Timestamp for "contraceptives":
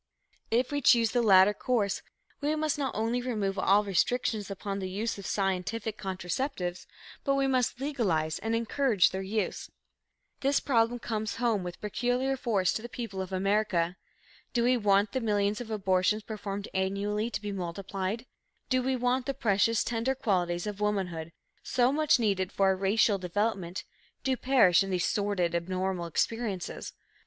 5.95-6.87